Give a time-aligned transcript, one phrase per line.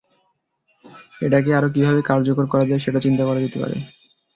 [1.21, 3.77] এটাকে আরও কীভাবে কার্যকর করা যায়, সেটা চিন্তা করা যেতে পারে।